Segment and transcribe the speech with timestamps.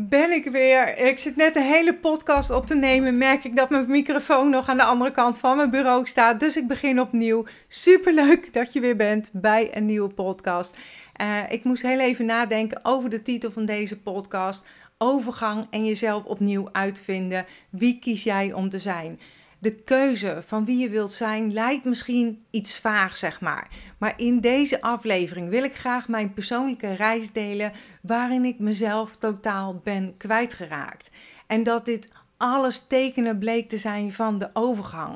[0.00, 0.98] ben ik weer.
[0.98, 3.18] Ik zit net de hele podcast op te nemen.
[3.18, 6.40] Merk ik dat mijn microfoon nog aan de andere kant van mijn bureau staat.
[6.40, 7.44] Dus ik begin opnieuw.
[7.68, 10.76] Super leuk dat je weer bent bij een nieuwe podcast.
[11.20, 14.66] Uh, ik moest heel even nadenken over de titel van deze podcast.
[14.98, 17.46] Overgang en jezelf opnieuw uitvinden.
[17.70, 19.20] Wie kies jij om te zijn?
[19.58, 23.68] De keuze van wie je wilt zijn lijkt misschien iets vaag, zeg maar.
[23.98, 29.80] Maar in deze aflevering wil ik graag mijn persoonlijke reis delen waarin ik mezelf totaal
[29.84, 31.10] ben kwijtgeraakt.
[31.46, 35.14] En dat dit alles tekenen bleek te zijn van de overgang.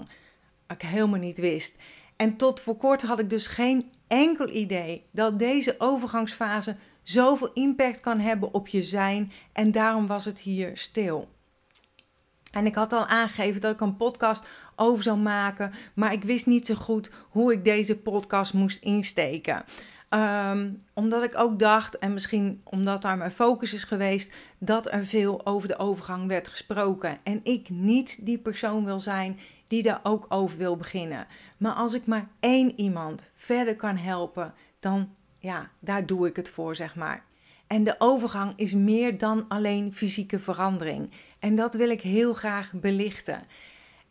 [0.66, 1.76] Wat ik helemaal niet wist.
[2.16, 8.00] En tot voor kort had ik dus geen enkel idee dat deze overgangsfase zoveel impact
[8.00, 9.32] kan hebben op je zijn.
[9.52, 11.28] En daarom was het hier stil.
[12.52, 16.46] En ik had al aangegeven dat ik een podcast over zou maken, maar ik wist
[16.46, 19.64] niet zo goed hoe ik deze podcast moest insteken.
[20.08, 25.06] Ehm, omdat ik ook dacht, en misschien omdat daar mijn focus is geweest, dat er
[25.06, 27.18] veel over de overgang werd gesproken.
[27.22, 31.26] En ik niet die persoon wil zijn die daar ook over wil beginnen.
[31.56, 36.48] Maar als ik maar één iemand verder kan helpen, dan ja, daar doe ik het
[36.48, 37.24] voor, zeg maar.
[37.72, 41.10] En de overgang is meer dan alleen fysieke verandering.
[41.38, 43.42] En dat wil ik heel graag belichten.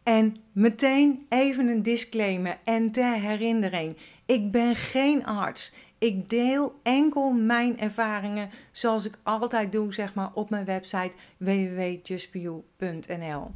[0.04, 3.98] En meteen even een disclaimer en ter herinnering.
[4.26, 5.74] Ik ben geen arts.
[5.98, 13.52] Ik deel enkel mijn ervaringen zoals ik altijd doe, zeg maar, op mijn website www.justbeyou.nl.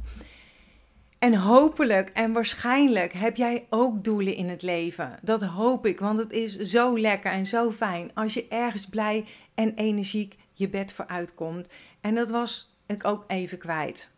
[1.26, 5.18] En hopelijk en waarschijnlijk heb jij ook doelen in het leven.
[5.22, 9.24] Dat hoop ik, want het is zo lekker en zo fijn als je ergens blij
[9.54, 11.68] en energiek je bed voor uitkomt.
[12.00, 14.10] En dat was ik ook even kwijt.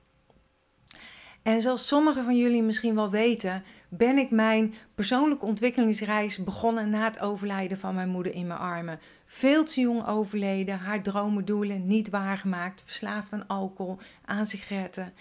[1.42, 7.04] En zoals sommigen van jullie misschien wel weten, ben ik mijn persoonlijke ontwikkelingsreis begonnen na
[7.04, 9.00] het overlijden van mijn moeder in mijn armen.
[9.26, 15.12] Veel te jong overleden, haar dromen, doelen niet waargemaakt, verslaafd aan alcohol, aan sigaretten.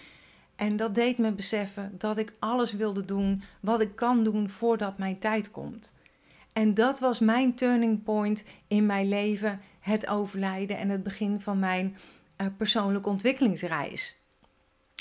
[0.58, 4.98] En dat deed me beseffen dat ik alles wilde doen wat ik kan doen voordat
[4.98, 5.94] mijn tijd komt.
[6.52, 11.58] En dat was mijn turning point in mijn leven, het overlijden en het begin van
[11.58, 11.96] mijn
[12.36, 14.20] uh, persoonlijke ontwikkelingsreis.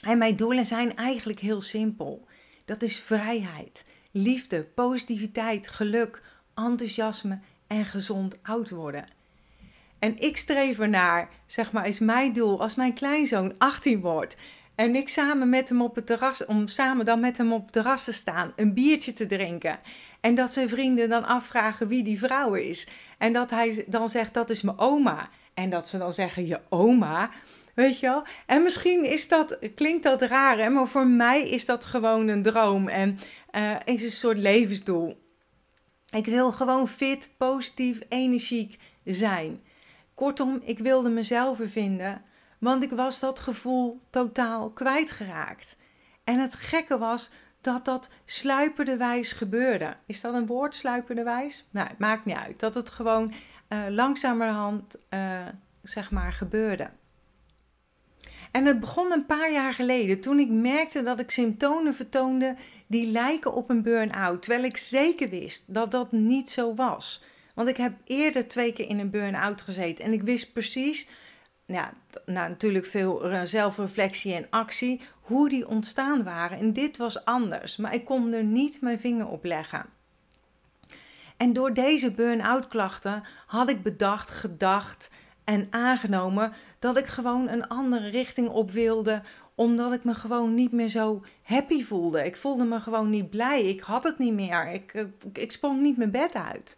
[0.04, 2.28] En mijn doelen zijn eigenlijk heel simpel.
[2.66, 6.24] Dat is vrijheid, liefde, positiviteit, geluk,
[6.56, 9.06] enthousiasme en gezond oud worden.
[10.00, 14.38] En ik streef ernaar, zeg maar, is mijn doel als mijn kleinzoon 18 wordt
[14.78, 17.72] en ik samen met hem op het terras, om samen dan met hem op het
[17.72, 19.80] terras te staan, een biertje te drinken.
[20.22, 22.88] En dat zijn vrienden dan afvragen wie die vrouw is.
[23.18, 25.30] En dat hij dan zegt, dat is mijn oma.
[25.54, 27.30] En dat ze dan zeggen, je oma,
[27.74, 28.24] weet je wel.
[28.46, 30.70] En misschien is dat, klinkt dat raar, hè?
[30.70, 32.88] maar voor mij is dat gewoon een droom.
[32.88, 33.20] En
[33.56, 35.26] uh, is een soort levensdoel.
[36.10, 39.62] Ik wil gewoon fit, positief, energiek zijn.
[40.14, 42.22] Kortom, ik wilde mezelf vinden
[42.58, 45.78] want ik was dat gevoel totaal kwijtgeraakt.
[46.24, 47.30] En het gekke was
[47.62, 49.96] dat dat sluipenderwijs gebeurde.
[50.06, 51.68] Is dat een woord, sluipenderwijs?
[51.70, 52.60] Nou, het maakt niet uit.
[52.60, 53.34] Dat het gewoon
[53.70, 55.46] uh, langzamerhand, uh,
[55.84, 56.90] zeg maar, gebeurde.
[58.52, 62.56] En het begon een paar jaar geleden toen ik merkte dat ik symptomen vertoonde
[62.88, 64.42] die lijken op een burn-out.
[64.42, 67.24] Terwijl ik zeker wist dat dat niet zo was.
[67.54, 71.08] Want ik heb eerder twee keer in een burn-out gezeten en ik wist precies
[71.68, 71.94] ja,
[72.26, 76.60] nou, natuurlijk veel zelfreflectie en actie, hoe die ontstaan waren.
[76.60, 79.86] En dit was anders, maar ik kon er niet mijn vinger op leggen.
[81.38, 85.10] En door deze burn-out klachten had ik bedacht, gedacht
[85.44, 89.22] en aangenomen dat ik gewoon een andere richting op wilde,
[89.56, 92.26] omdat ik me gewoon niet meer zo happy voelde.
[92.26, 93.64] Ik voelde me gewoon niet blij.
[93.64, 94.72] Ik had het niet meer.
[94.72, 96.78] Ik, ik, ik sprong niet mijn bed uit.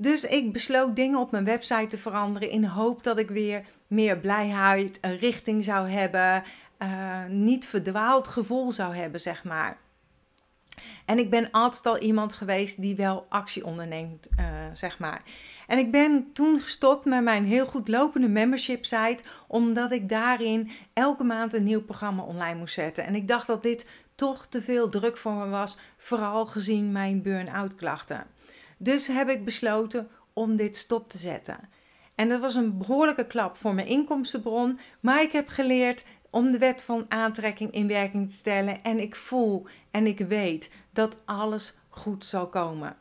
[0.00, 4.18] Dus ik besloot dingen op mijn website te veranderen in hoop dat ik weer meer
[4.18, 6.42] blijheid, een richting zou hebben,
[6.78, 9.78] uh, niet verdwaald gevoel zou hebben, zeg maar.
[11.04, 15.22] En ik ben altijd al iemand geweest die wel actie onderneemt, uh, zeg maar.
[15.66, 20.70] En ik ben toen gestopt met mijn heel goed lopende membership site, omdat ik daarin
[20.92, 23.04] elke maand een nieuw programma online moest zetten.
[23.04, 27.22] En ik dacht dat dit toch te veel druk voor me was, vooral gezien mijn
[27.22, 28.26] burn-out klachten.
[28.78, 31.68] Dus heb ik besloten om dit stop te zetten.
[32.14, 36.58] En dat was een behoorlijke klap voor mijn inkomstenbron, maar ik heb geleerd om de
[36.58, 41.78] wet van aantrekking in werking te stellen en ik voel en ik weet dat alles
[41.88, 42.96] goed zal komen.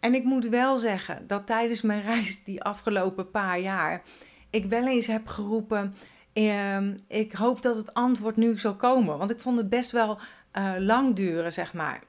[0.00, 4.02] En ik moet wel zeggen dat tijdens mijn reis die afgelopen paar jaar
[4.50, 5.94] ik wel eens heb geroepen:
[6.32, 10.18] ehm, ik hoop dat het antwoord nu zal komen, want ik vond het best wel
[10.58, 12.02] uh, lang duren, zeg maar.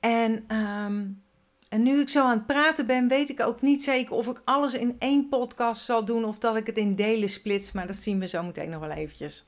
[0.00, 1.24] En um,
[1.68, 4.40] En nu ik zo aan het praten ben, weet ik ook niet zeker of ik
[4.44, 7.72] alles in één podcast zal doen of dat ik het in delen splits.
[7.72, 9.46] Maar dat zien we zo meteen nog wel eventjes.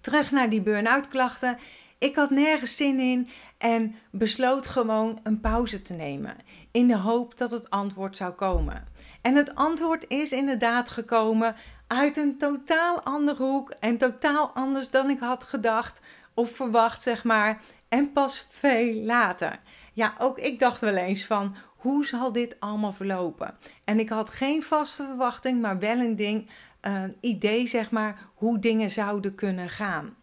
[0.00, 1.58] Terug naar die burn-out klachten.
[1.98, 3.28] Ik had nergens zin in
[3.58, 6.36] en besloot gewoon een pauze te nemen.
[6.70, 8.88] In de hoop dat het antwoord zou komen.
[9.22, 11.54] En het antwoord is inderdaad gekomen
[11.86, 16.00] uit een totaal andere hoek en totaal anders dan ik had gedacht
[16.34, 17.62] of verwacht, zeg maar.
[17.88, 19.60] En pas veel later.
[19.92, 23.58] Ja, ook ik dacht wel eens van hoe zal dit allemaal verlopen?
[23.84, 26.50] En ik had geen vaste verwachting, maar wel een ding,
[26.80, 30.16] een idee, zeg maar, hoe dingen zouden kunnen gaan.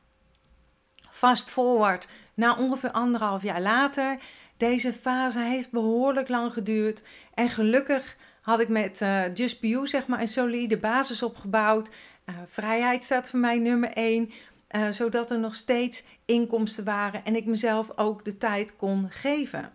[1.12, 4.18] Fast forward, na ongeveer anderhalf jaar later.
[4.57, 7.04] Deze fase heeft behoorlijk lang geduurd.
[7.33, 11.89] En gelukkig had ik met uh, Just Be You, zeg maar, een solide basis opgebouwd.
[11.89, 14.31] Uh, vrijheid staat voor mij nummer één.
[14.75, 19.71] Uh, zodat er nog steeds inkomsten waren en ik mezelf ook de tijd kon geven.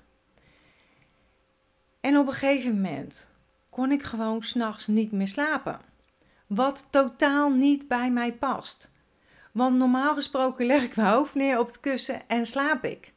[2.00, 3.30] En op een gegeven moment
[3.70, 5.80] kon ik gewoon s'nachts niet meer slapen.
[6.46, 8.90] Wat totaal niet bij mij past.
[9.52, 13.12] Want normaal gesproken leg ik mijn hoofd neer op het kussen en slaap ik.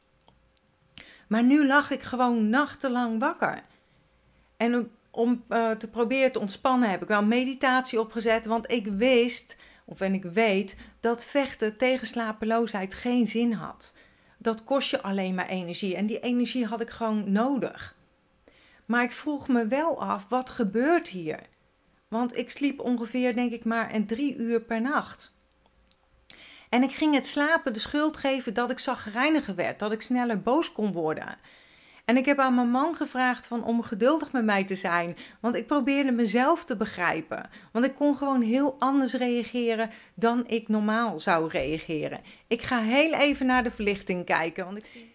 [1.28, 3.62] Maar nu lag ik gewoon nachtenlang wakker.
[4.56, 9.56] En om, uh, te proberen te ontspannen heb ik wel meditatie opgezet, want ik wist
[9.84, 13.94] of en ik weet dat vechten tegen slapeloosheid geen zin had.
[14.38, 17.96] Dat kost je alleen maar energie en die energie had ik gewoon nodig.
[18.86, 21.40] Maar ik vroeg me wel af, wat gebeurt hier?
[22.08, 25.34] Want ik sliep ongeveer, denk ik, maar een drie uur per nacht.
[26.68, 30.42] En ik ging het slapen de schuld geven dat ik zagrijniger werd, dat ik sneller
[30.42, 31.38] boos kon worden.
[32.04, 35.16] En ik heb aan mijn man gevraagd van om geduldig met mij te zijn.
[35.40, 37.50] Want ik probeerde mezelf te begrijpen.
[37.72, 42.20] Want ik kon gewoon heel anders reageren dan ik normaal zou reageren.
[42.46, 44.64] Ik ga heel even naar de verlichting kijken.
[44.64, 45.12] Want ik zie...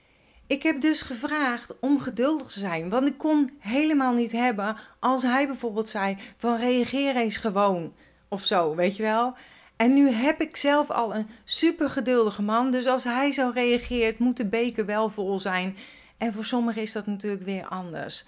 [0.48, 2.90] Ik heb dus gevraagd om geduldig te zijn.
[2.90, 7.94] Want ik kon helemaal niet hebben als hij bijvoorbeeld zei: van reageer eens gewoon.
[8.28, 9.34] Of zo, weet je wel.
[9.76, 12.72] En nu heb ik zelf al een super geduldige man.
[12.72, 15.78] Dus als hij zo reageert, moet de beker wel vol zijn.
[16.18, 18.26] En voor sommigen is dat natuurlijk weer anders.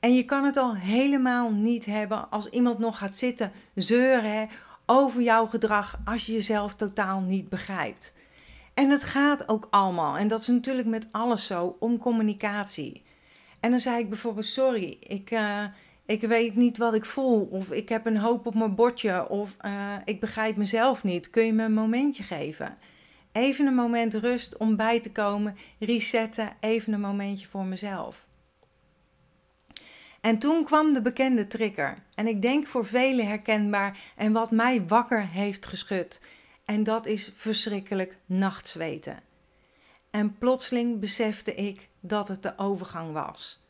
[0.00, 4.48] En je kan het al helemaal niet hebben als iemand nog gaat zitten zeuren
[4.86, 8.14] over jouw gedrag als je jezelf totaal niet begrijpt.
[8.74, 13.02] En het gaat ook allemaal, en dat is natuurlijk met alles zo, om communicatie.
[13.60, 15.64] En dan zei ik bijvoorbeeld: Sorry, ik, uh,
[16.06, 19.56] ik weet niet wat ik voel, of ik heb een hoop op mijn bordje, of
[19.66, 21.30] uh, ik begrijp mezelf niet.
[21.30, 22.78] Kun je me een momentje geven?
[23.38, 28.26] Even een moment rust om bij te komen, resetten, even een momentje voor mezelf.
[30.20, 31.98] En toen kwam de bekende trigger.
[32.14, 36.20] En ik denk voor velen herkenbaar en wat mij wakker heeft geschud.
[36.64, 39.20] En dat is verschrikkelijk nachtzweten.
[40.10, 43.62] En plotseling besefte ik dat het de overgang was.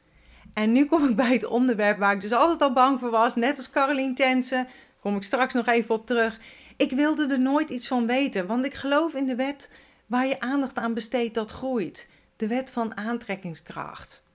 [0.52, 3.34] En nu kom ik bij het onderwerp waar ik dus altijd al bang voor was,
[3.34, 4.68] net als Caroline Tensen,
[5.00, 6.40] kom ik straks nog even op terug.
[6.78, 9.70] Ik wilde er nooit iets van weten, want ik geloof in de wet
[10.06, 12.08] waar je aandacht aan besteedt, dat groeit.
[12.36, 14.26] De wet van aantrekkingskracht.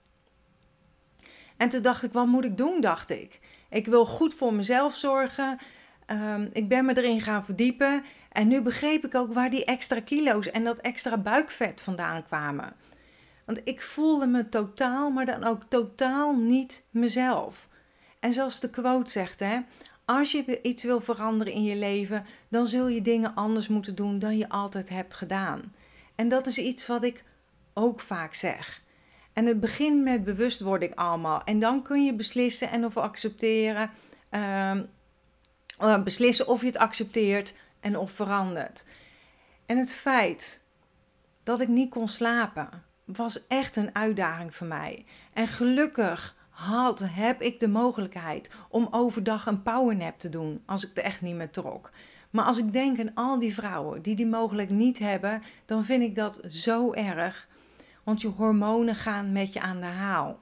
[1.56, 3.40] En toen dacht ik, wat moet ik doen, dacht ik.
[3.70, 5.58] Ik wil goed voor mezelf zorgen.
[6.06, 8.04] Um, ik ben me erin gaan verdiepen.
[8.32, 12.72] En nu begreep ik ook waar die extra kilo's en dat extra buikvet vandaan kwamen.
[13.44, 17.68] Want ik voelde me totaal, maar dan ook totaal niet mezelf.
[18.20, 19.60] En zoals de quote zegt, hè,
[20.04, 24.18] als je iets wil veranderen in je leven, dan zul je dingen anders moeten doen
[24.18, 25.74] dan je altijd hebt gedaan.
[26.14, 27.24] En dat is iets wat ik
[27.74, 28.82] ook vaak zeg.
[29.32, 31.44] En het begint met bewustwording allemaal.
[31.44, 33.90] En dan kun je beslissen en of accepteren.
[34.30, 38.84] Uh, beslissen of je het accepteert en of verandert.
[39.66, 40.60] En het feit
[41.42, 42.68] dat ik niet kon slapen,
[43.04, 45.04] was echt een uitdaging voor mij.
[45.32, 50.96] En gelukkig had, heb ik de mogelijkheid om overdag een powernap te doen als ik
[50.96, 51.90] er echt niet meer trok.
[52.30, 56.02] Maar als ik denk aan al die vrouwen die die mogelijk niet hebben, dan vind
[56.02, 57.48] ik dat zo erg.
[58.02, 60.38] Want je hormonen gaan met je aan de haal.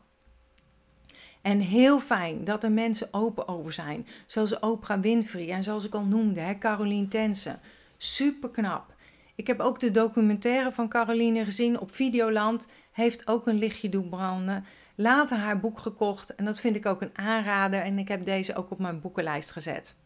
[1.43, 4.07] En heel fijn dat er mensen open over zijn.
[4.27, 7.61] Zoals Oprah Winfrey en zoals ik al noemde, hè, Caroline Tensen.
[7.97, 8.95] Super knap.
[9.35, 12.67] Ik heb ook de documentaire van Caroline gezien op Videoland.
[12.93, 17.03] Heeft ook een lichtje doen branden later haar boek gekocht en dat vind ik ook
[17.03, 19.97] een aanrader en ik heb deze ook op mijn boekenlijst gezet.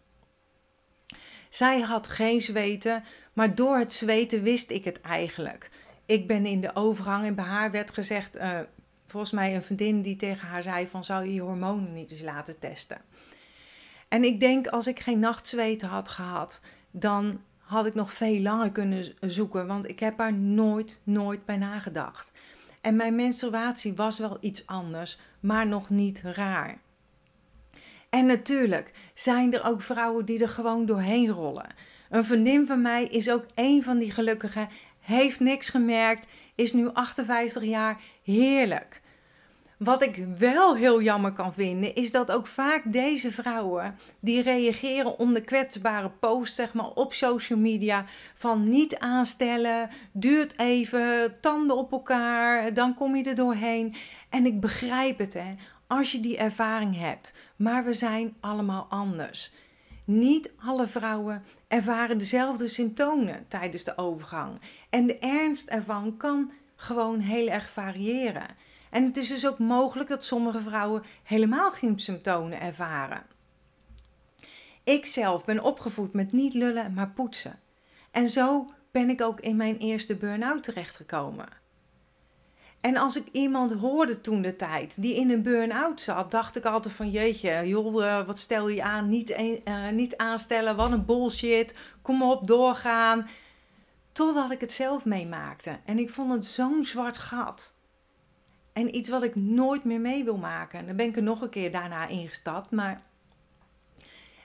[1.50, 5.70] Zij had geen zweten, maar door het zweten wist ik het eigenlijk.
[6.06, 8.58] Ik ben in de overgang en bij haar werd gezegd, uh,
[9.06, 12.20] volgens mij een vriendin die tegen haar zei van zou je je hormonen niet eens
[12.20, 13.00] laten testen.
[14.08, 18.72] En ik denk als ik geen nachtzweten had gehad, dan had ik nog veel langer
[18.72, 22.32] kunnen zoeken, want ik heb daar nooit, nooit bij nagedacht.
[22.86, 26.78] En mijn menstruatie was wel iets anders, maar nog niet raar.
[28.10, 31.74] En natuurlijk zijn er ook vrouwen die er gewoon doorheen rollen.
[32.10, 34.68] Een vriendin van mij is ook een van die gelukkigen,
[35.00, 39.00] heeft niks gemerkt, is nu 58 jaar, heerlijk.
[39.76, 45.18] Wat ik wel heel jammer kan vinden, is dat ook vaak deze vrouwen die reageren
[45.18, 48.04] onder kwetsbare posts, zeg maar, op social media,
[48.34, 53.94] van niet aanstellen, duurt even, tanden op elkaar, dan kom je er doorheen.
[54.30, 55.54] En ik begrijp het, hè,
[55.86, 59.52] als je die ervaring hebt, maar we zijn allemaal anders.
[60.04, 64.60] Niet alle vrouwen ervaren dezelfde symptomen tijdens de overgang.
[64.90, 68.46] En de ernst ervan kan gewoon heel erg variëren.
[68.90, 73.22] En het is dus ook mogelijk dat sommige vrouwen helemaal geen symptomen ervaren.
[74.84, 77.60] Ik zelf ben opgevoed met niet lullen, maar poetsen.
[78.10, 81.48] En zo ben ik ook in mijn eerste burn-out terechtgekomen.
[82.80, 86.64] En als ik iemand hoorde toen de tijd die in een burn-out zat, dacht ik
[86.64, 89.08] altijd van jeetje, joh, eh, wat stel je aan?
[89.08, 91.74] Niet, uh, niet aanstellen, wat een bullshit.
[92.02, 93.28] Kom op, doorgaan.
[94.12, 95.78] Totdat ik het zelf meemaakte.
[95.84, 97.75] En ik vond het zo'n zwart gat.
[98.76, 100.86] En iets wat ik nooit meer mee wil maken.
[100.86, 102.70] Dan ben ik er nog een keer daarna ingestapt.
[102.70, 103.00] Maar...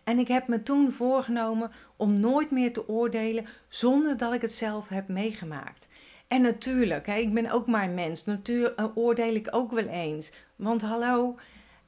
[0.04, 4.52] En ik heb me toen voorgenomen om nooit meer te oordelen zonder dat ik het
[4.52, 5.88] zelf heb meegemaakt.
[6.28, 8.26] En natuurlijk, hè, ik ben ook maar een mens.
[8.26, 10.32] Natuurlijk eh, oordeel ik ook wel eens.
[10.56, 11.38] Want hallo,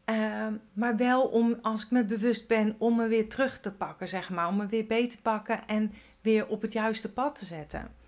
[0.10, 4.08] uh, maar wel om, als ik me bewust ben, om me weer terug te pakken,
[4.08, 4.48] zeg maar.
[4.48, 8.03] Om me weer beter te pakken en weer op het juiste pad te zetten.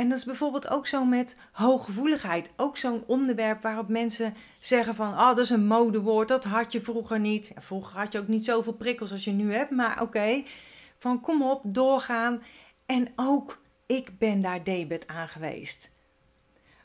[0.00, 2.50] En dat is bijvoorbeeld ook zo met hooggevoeligheid.
[2.56, 5.12] Ook zo'n onderwerp waarop mensen zeggen van...
[5.12, 7.52] Oh, dat is een modewoord, dat had je vroeger niet.
[7.56, 10.42] vroeger had je ook niet zoveel prikkels als je nu hebt, maar oké.
[10.98, 12.40] Van kom op, doorgaan.
[12.86, 15.90] En ook, ik ben daar debet aan geweest.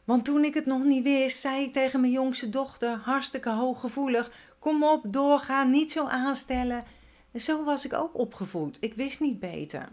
[0.03, 4.31] Want toen ik het nog niet wist, zei ik tegen mijn jongste dochter, hartstikke hooggevoelig...
[4.59, 6.83] Kom op, doorgaan, niet zo aanstellen.
[7.31, 8.77] En zo was ik ook opgevoed.
[8.81, 9.89] Ik wist niet beter.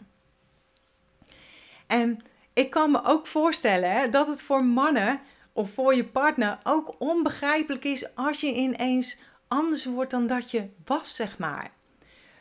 [1.87, 5.21] En ik kan me ook voorstellen hè, dat het voor mannen
[5.53, 9.19] of voor je partner ook onbegrijpelijk is als je ineens
[9.49, 11.71] anders wordt dan dat je was, zeg maar.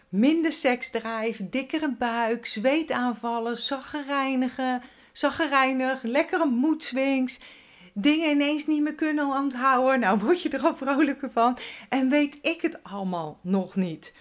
[0.10, 7.40] Minder seksdrijf, dikkere buik, zweetaanvallen, zaggerijnigen, zaggerijnig, lekkere moedswings,
[7.94, 10.00] dingen ineens niet meer kunnen onthouden.
[10.00, 11.58] Nou, word je er al vrolijker van
[11.90, 14.14] en weet ik het allemaal nog niet.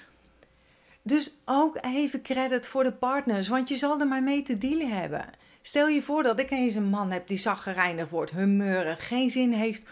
[1.02, 4.90] Dus ook even credit voor de partners, want je zal er maar mee te dealen
[4.90, 5.25] hebben.
[5.62, 9.52] Stel je voor dat ik eens een man heb die zaggerijnig wordt, humeurig, geen zin
[9.52, 9.87] heeft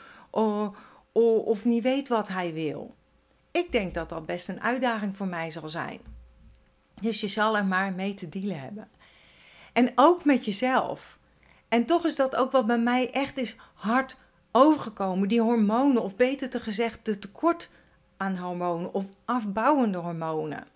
[1.13, 2.95] of niet weet wat hij wil.
[3.51, 6.01] Ik denk dat dat best een uitdaging voor mij zal zijn.
[7.01, 8.89] Dus je zal er maar mee te dealen hebben.
[9.73, 11.19] En ook met jezelf.
[11.69, 14.17] En toch is dat ook wat bij mij echt is hard
[14.53, 15.29] overgekomen.
[15.29, 17.71] Die hormonen, of beter te gezegd, de tekort
[18.17, 20.67] aan hormonen of afbouwende hormonen.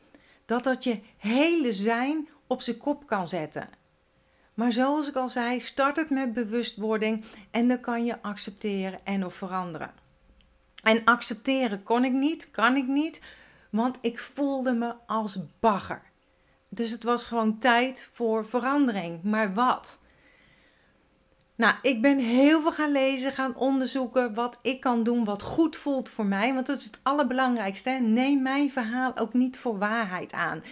[0.46, 3.68] Dat dat je hele zijn op zijn kop kan zetten.
[4.54, 9.25] Maar zoals ik al zei, start het met bewustwording en dan kan je accepteren en
[9.25, 9.90] of veranderen.
[10.82, 13.21] En accepteren kon ik niet, kan ik niet,
[13.71, 16.02] want ik voelde me als bagger.
[16.68, 19.23] Dus het was gewoon tijd voor verandering.
[19.23, 19.99] Maar wat?
[21.54, 25.76] Nou, ik ben heel veel gaan lezen, gaan onderzoeken wat ik kan doen wat goed
[25.76, 26.54] voelt voor mij.
[26.54, 27.90] Want dat is het allerbelangrijkste.
[27.90, 30.62] Neem mijn verhaal ook niet voor waarheid aan.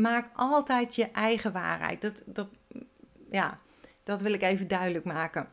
[0.00, 2.00] Maak altijd je eigen waarheid.
[2.00, 2.48] Dat, dat
[3.30, 3.58] ja,
[4.02, 5.48] dat wil ik even duidelijk maken.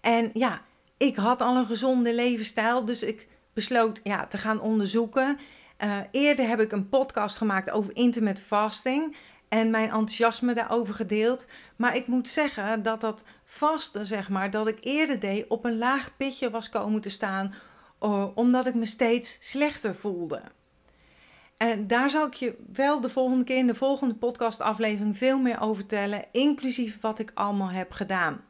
[0.00, 0.62] En ja,
[0.96, 5.38] ik had al een gezonde levensstijl, dus ik besloot ja, te gaan onderzoeken.
[5.84, 9.16] Uh, eerder heb ik een podcast gemaakt over intermittent fasting
[9.48, 11.46] en mijn enthousiasme daarover gedeeld.
[11.76, 15.78] Maar ik moet zeggen dat dat vasten, zeg maar, dat ik eerder deed op een
[15.78, 17.54] laag pitje was komen te staan,
[18.00, 20.42] uh, omdat ik me steeds slechter voelde.
[21.62, 25.60] En daar zal ik je wel de volgende keer in de volgende podcastaflevering veel meer
[25.60, 28.40] over vertellen, inclusief wat ik allemaal heb gedaan.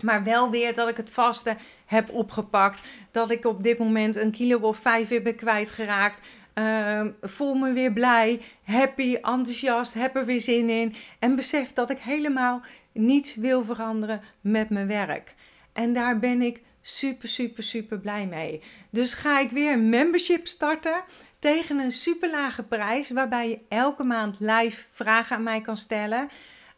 [0.00, 1.56] Maar wel weer dat ik het vaste
[1.86, 2.80] heb opgepakt.
[3.10, 6.26] Dat ik op dit moment een kilo of vijf weer ben kwijtgeraakt.
[6.54, 10.94] Uh, voel me weer blij, happy, enthousiast, heb er weer zin in.
[11.18, 12.60] En besef dat ik helemaal
[12.92, 15.34] niets wil veranderen met mijn werk.
[15.72, 18.62] En daar ben ik super, super, super blij mee.
[18.90, 21.02] Dus ga ik weer een membership starten
[21.44, 26.28] tegen een super lage prijs, waarbij je elke maand live vragen aan mij kan stellen.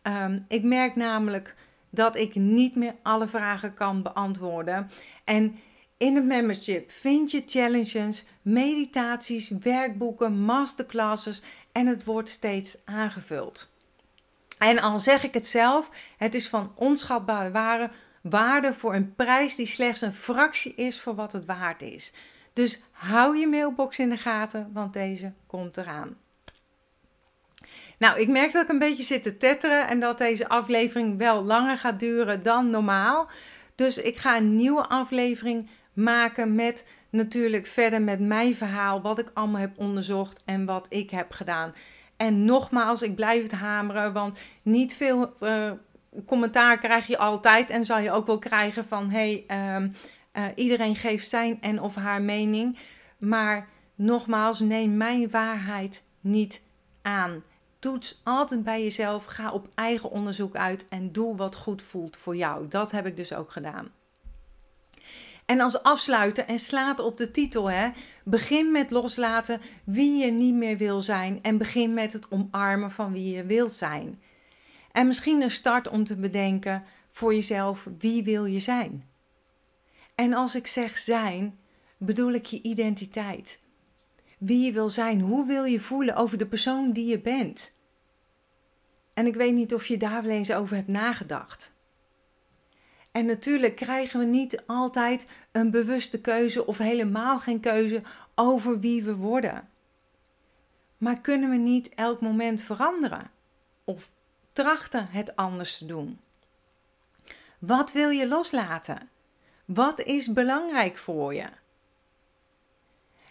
[0.02, 1.54] Um, ik merk namelijk
[1.90, 4.90] dat ik niet meer alle vragen kan beantwoorden.
[5.25, 5.58] En
[5.96, 11.42] in het membership vind je challenges, meditaties, werkboeken, masterclasses
[11.73, 13.70] en het wordt steeds aangevuld.
[14.58, 17.90] En al zeg ik het zelf, het is van onschatbare waarde
[18.23, 22.12] waarde voor een prijs die slechts een fractie is voor wat het waard is.
[22.56, 26.16] Dus hou je mailbox in de gaten, want deze komt eraan.
[27.98, 31.44] Nou, ik merk dat ik een beetje zit te tetteren en dat deze aflevering wel
[31.44, 33.28] langer gaat duren dan normaal.
[33.75, 39.30] Dus ik ga een nieuwe aflevering maken met natuurlijk verder met mijn verhaal, wat ik
[39.34, 41.75] allemaal heb onderzocht en wat ik heb gedaan.
[42.16, 45.70] En nogmaals, ik blijf het hameren, want niet veel uh,
[46.26, 49.44] commentaar krijg je altijd en zal je ook wel krijgen van hey,
[49.76, 49.94] um,
[50.37, 52.78] uh, iedereen geeft zijn en of haar mening.
[53.19, 56.62] Maar nogmaals, neem mijn waarheid niet
[57.02, 57.43] aan.
[57.78, 62.37] Toets altijd bij jezelf, ga op eigen onderzoek uit en doe wat goed voelt voor
[62.37, 62.69] jou.
[62.69, 63.88] Dat heb ik dus ook gedaan.
[65.47, 67.88] En als afsluiter, en slaat op de titel, hè,
[68.25, 73.12] begin met loslaten wie je niet meer wil zijn en begin met het omarmen van
[73.12, 74.21] wie je wilt zijn.
[74.93, 79.05] En misschien een start om te bedenken voor jezelf wie wil je zijn.
[80.16, 81.58] En als ik zeg zijn,
[81.96, 83.61] bedoel ik je identiteit.
[84.38, 87.73] Wie je wil zijn, hoe wil je voelen over de persoon die je bent.
[89.14, 91.75] En ik weet niet of je daar wel eens over hebt nagedacht.
[93.12, 98.02] En natuurlijk krijgen we niet altijd een bewuste keuze of helemaal geen keuze
[98.35, 99.68] over wie we worden.
[100.99, 103.30] Maar kunnen we niet elk moment veranderen?
[103.85, 104.11] Of
[104.52, 106.20] trachten het anders te doen?
[107.58, 109.08] Wat wil je loslaten?
[109.66, 111.46] Wat is belangrijk voor je?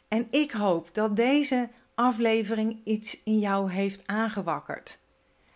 [0.08, 5.00] En ik hoop dat deze aflevering iets in jou heeft aangewakkerd.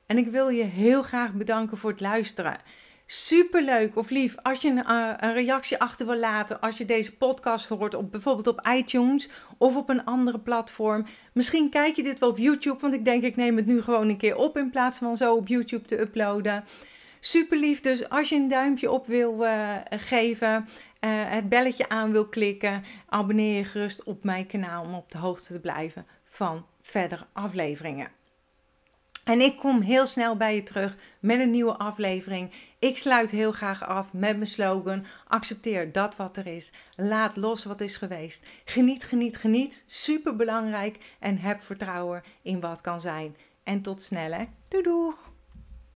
[0.06, 2.58] En ik wil je heel graag bedanken voor het luisteren.
[3.06, 6.86] Super leuk of lief als je een, uh, een, reactie achter wil laten als je
[6.86, 11.06] deze podcast hoort, op, bijvoorbeeld op iTunes of op een andere platform.
[11.34, 14.10] Misschien kijk je dit wel op YouTube, want ik denk ik neem het nu gewoon
[14.10, 16.64] een keer op in plaats van zo op YouTube te uploaden.
[17.20, 20.70] Super lief, dus als je een duimpje op wil uh, geven,
[21.06, 25.18] uh, het belletje aan wil klikken, abonneer je gerust op mijn kanaal om op de
[25.18, 28.08] hoogte te blijven van verdere afleveringen.
[29.24, 32.52] En ik kom heel snel bij je terug met een nieuwe aflevering.
[32.80, 36.72] Ik sluit heel graag af met mijn slogan: accepteer dat wat er is.
[36.96, 38.46] Laat los wat is geweest.
[38.66, 39.84] Geniet, geniet, geniet.
[39.88, 40.98] Super belangrijk.
[41.20, 43.36] En heb vertrouwen in wat kan zijn.
[43.64, 44.46] En tot snel.
[44.68, 45.14] Doei!